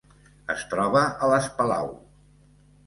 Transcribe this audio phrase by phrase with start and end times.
[0.53, 1.95] Es troba a les Palau.